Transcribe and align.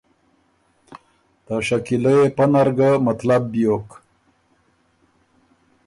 ته 1.45 1.53
شکیلۀ 1.67 2.11
يې 2.17 2.25
پۀ 2.35 2.45
نر 2.51 2.67
ګه 2.77 2.89
مطلب 3.07 3.41
بیوک 3.51 3.87